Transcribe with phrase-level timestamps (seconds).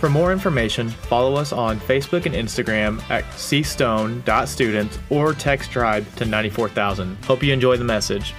[0.00, 6.24] For more information, follow us on Facebook and Instagram at cstone.students or text tribe to
[6.24, 7.22] 94000.
[7.26, 8.32] Hope you enjoy the message.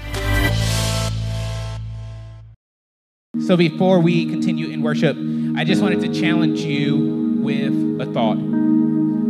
[3.46, 5.16] So before we continue in worship,
[5.56, 8.40] I just wanted to challenge you with a thought.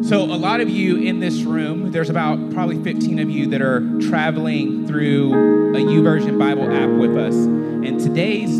[0.06, 3.62] So a lot of you in this room, there's about probably 15 of you that
[3.62, 5.34] are traveling through
[5.74, 7.36] a YouVersion Bible app with us.
[7.36, 8.58] And today's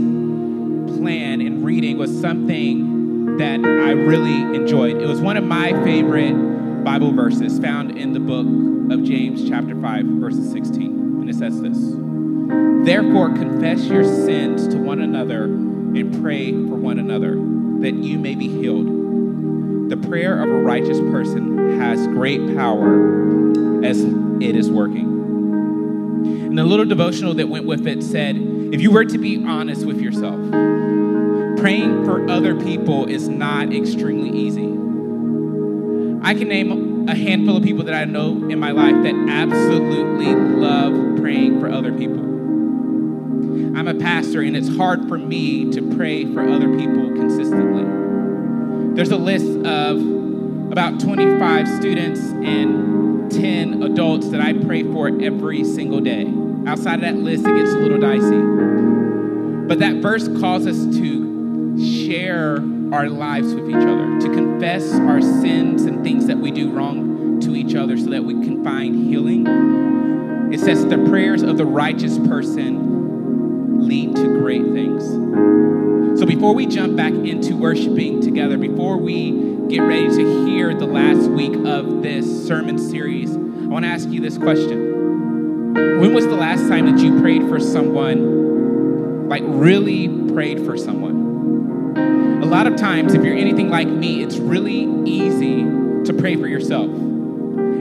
[0.98, 3.01] plan and reading was something
[3.38, 5.02] that I really enjoyed.
[5.02, 8.46] It was one of my favorite Bible verses found in the book
[8.92, 10.86] of James chapter 5 verses 16.
[11.22, 11.78] And it says this.
[12.86, 17.36] Therefore, confess your sins to one another and pray for one another
[17.82, 19.90] that you may be healed.
[19.90, 25.06] The prayer of a righteous person has great power as it is working.
[26.52, 29.86] And the little devotional that went with it said if you were to be honest
[29.86, 30.40] with yourself,
[31.62, 34.66] praying for other people is not extremely easy.
[36.24, 40.34] I can name a handful of people that I know in my life that absolutely
[40.34, 42.20] love praying for other people.
[43.78, 48.96] I'm a pastor, and it's hard for me to pray for other people consistently.
[48.96, 50.00] There's a list of
[50.72, 56.26] about 25 students and 10 adults that I pray for every single day.
[56.66, 59.68] Outside of that list, it gets a little dicey.
[59.68, 61.21] But that verse calls us to
[62.12, 62.58] share
[62.92, 67.40] our lives with each other, to confess our sins and things that we do wrong
[67.40, 69.48] to each other so that we can find healing.
[70.54, 75.06] It says the prayers of the righteous person lead to great things.
[76.20, 79.32] So before we jump back into worshiping together, before we
[79.70, 84.10] get ready to hear the last week of this sermon series, I want to ask
[84.10, 85.74] you this question.
[86.02, 91.11] When was the last time that you prayed for someone, like really prayed for someone?
[92.52, 95.64] A lot of times, if you're anything like me, it's really easy
[96.04, 96.90] to pray for yourself.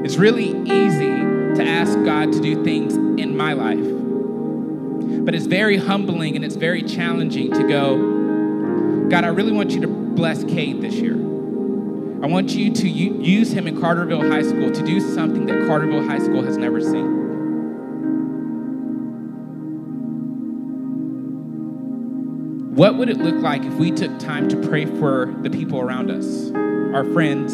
[0.04, 1.08] It's really easy
[1.56, 5.24] to ask God to do things in my life.
[5.24, 9.80] But it's very humbling and it's very challenging to go, God, I really want you
[9.80, 11.14] to bless Cade this year.
[11.14, 16.06] I want you to use him in Carterville High School to do something that Carterville
[16.06, 17.29] High School has never seen.
[22.70, 26.08] What would it look like if we took time to pray for the people around
[26.08, 26.52] us,
[26.94, 27.52] our friends,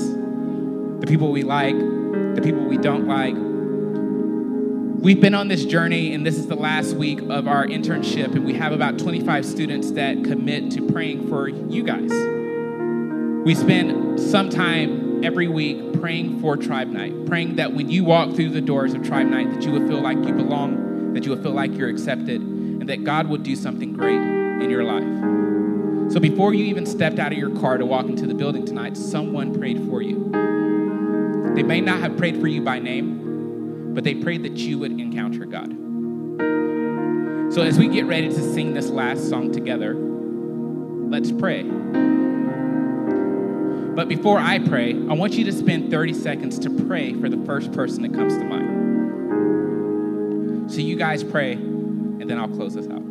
[1.01, 3.35] the people we like, the people we don't like?
[5.03, 8.45] We've been on this journey, and this is the last week of our internship, and
[8.45, 12.11] we have about 25 students that commit to praying for you guys.
[13.47, 18.35] We spend some time every week praying for Tribe Night, praying that when you walk
[18.35, 21.31] through the doors of Tribe Night, that you will feel like you belong, that you
[21.31, 26.13] will feel like you're accepted, and that God will do something great in your life.
[26.13, 28.97] So before you even stepped out of your car to walk into the building tonight,
[28.97, 30.31] someone prayed for you.
[31.55, 34.93] They may not have prayed for you by name, but they prayed that you would
[34.93, 35.71] encounter God.
[37.53, 41.63] So as we get ready to sing this last song together, let's pray.
[43.95, 47.43] But before I pray, I want you to spend 30 seconds to pray for the
[47.47, 48.67] first person that comes to mind.
[50.71, 53.06] So you guys pray, and then I'll close this out.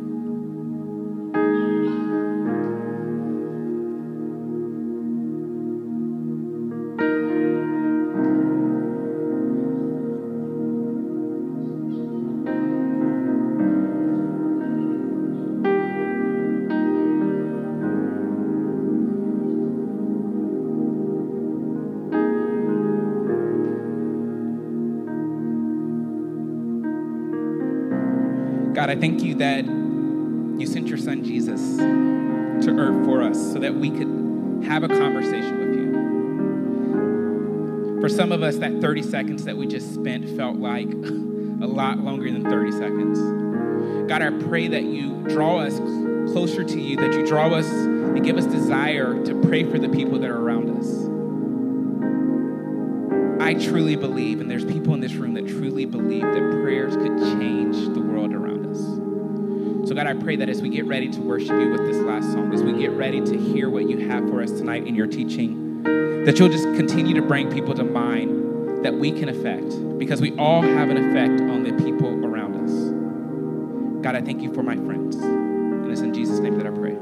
[28.86, 33.58] God, I thank you that you sent your son Jesus to earth for us so
[33.58, 35.74] that we could have a conversation with
[37.94, 38.00] you.
[38.00, 41.98] For some of us, that 30 seconds that we just spent felt like a lot
[41.98, 44.08] longer than 30 seconds.
[44.08, 45.78] God, I pray that you draw us
[46.30, 49.88] closer to you, that you draw us and give us desire to pray for the
[49.88, 51.08] people that are around us.
[53.42, 57.18] I truly believe, and there's people in this room that truly believe that prayers could
[57.18, 58.45] change the world around us.
[59.86, 62.32] So, God, I pray that as we get ready to worship you with this last
[62.32, 65.06] song, as we get ready to hear what you have for us tonight in your
[65.06, 65.84] teaching,
[66.24, 70.36] That you'll just continue to bring people to mind that we can affect because we
[70.38, 74.02] all have an effect on the people around us.
[74.02, 75.14] God, I thank you for my friends.
[75.14, 76.96] And it's in Jesus' name that I pray.